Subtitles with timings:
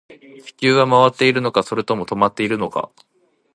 [0.45, 2.89] 地球は回っているのか、それとも止まっているのか